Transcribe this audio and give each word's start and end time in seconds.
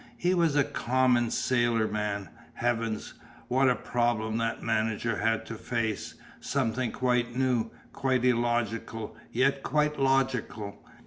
He 0.17 0.33
was 0.33 0.55
a 0.55 0.63
common 0.63 1.29
sailor 1.29 1.87
man. 1.87 2.29
Heavens! 2.55 3.13
What 3.49 3.69
a 3.69 3.75
problem 3.75 4.37
that 4.37 4.63
manager 4.63 5.17
had 5.17 5.45
to 5.45 5.53
face, 5.53 6.15
something 6.39 6.91
quite 6.91 7.35
new, 7.35 7.69
quite 7.93 8.25
illogical, 8.25 9.15
yet 9.31 9.61
quite 9.61 9.99
logical. 9.99 10.83